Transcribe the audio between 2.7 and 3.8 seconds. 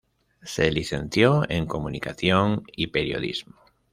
y Periodismo.